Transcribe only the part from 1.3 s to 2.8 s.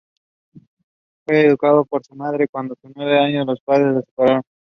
educado por su madre, cuando a